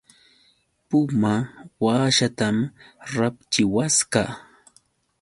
[0.89, 1.33] Puma
[1.83, 2.57] washaatam
[3.15, 4.23] rapchiwasqa.